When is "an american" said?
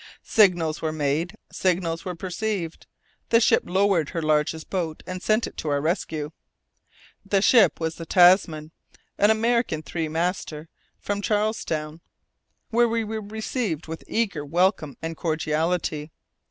9.19-9.83